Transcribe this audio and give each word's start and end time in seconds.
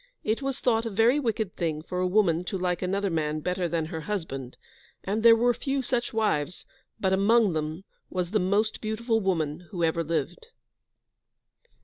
It 0.23 0.41
was 0.41 0.59
thought 0.59 0.87
a 0.87 0.89
very 0.89 1.19
wicked 1.19 1.55
thing 1.55 1.83
for 1.83 1.99
a 1.99 2.07
woman 2.07 2.43
to 2.45 2.57
like 2.57 2.81
another 2.81 3.11
man 3.11 3.39
better 3.39 3.67
than 3.67 3.85
her 3.85 4.01
husband, 4.01 4.57
and 5.03 5.21
there 5.21 5.35
were 5.35 5.53
few 5.53 5.83
such 5.83 6.11
wives, 6.11 6.65
but 6.99 7.13
among 7.13 7.53
them 7.53 7.83
was 8.09 8.31
the 8.31 8.39
most 8.39 8.81
beautiful 8.81 9.19
woman 9.19 9.67
who 9.69 9.83
ever 9.83 10.03
lived. 10.03 10.47